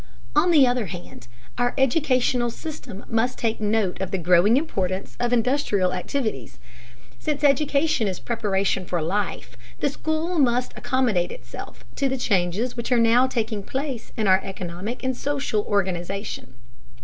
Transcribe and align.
On 0.35 0.49
the 0.49 0.65
other 0.65 0.87
hand, 0.87 1.27
our 1.59 1.75
educational 1.77 2.49
system 2.49 3.05
must 3.07 3.37
take 3.37 3.61
note 3.61 4.01
of 4.01 4.09
the 4.09 4.17
growing 4.17 4.57
importance 4.57 5.15
of 5.19 5.31
industrial 5.31 5.93
activities. 5.93 6.57
Since 7.19 7.43
education 7.43 8.07
is 8.07 8.19
preparation 8.19 8.83
for 8.85 8.99
life, 8.99 9.55
the 9.79 9.89
school 9.89 10.39
must 10.39 10.73
accommodate 10.75 11.31
itself 11.31 11.85
to 11.97 12.09
the 12.09 12.17
changes 12.17 12.75
which 12.75 12.91
are 12.91 12.97
now 12.97 13.27
taking 13.27 13.61
place 13.61 14.11
in 14.17 14.25
our 14.25 14.41
economic 14.43 15.03
and 15.03 15.15
social 15.15 15.61
organization. 15.65 16.55